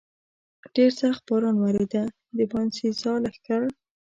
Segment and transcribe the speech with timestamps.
[0.75, 2.03] ډېر سخت باران ورېده،
[2.37, 3.61] د باینسېزا لښکر.